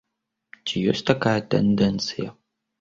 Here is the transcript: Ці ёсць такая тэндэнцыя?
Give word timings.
Ці 0.65 0.75
ёсць 0.95 1.05
такая 1.11 1.35
тэндэнцыя? 1.53 2.29